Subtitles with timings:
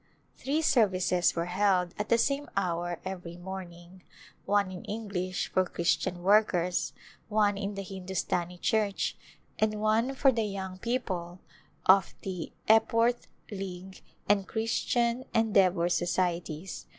[0.35, 4.01] Three services were held at the same hour every morning:
[4.47, 6.93] one in English for Christian workers,
[7.29, 9.15] one in the Hindustani Church,
[9.59, 11.39] and one for the young people
[11.85, 16.87] of the Epworth League and Christian En deavor Societies.